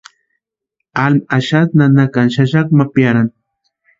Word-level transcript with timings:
Alma 1.01 1.27
axasti 1.37 1.77
nanakani 1.81 2.33
xaxakwa 2.35 2.77
ma 2.77 2.85
piarani. 2.93 3.33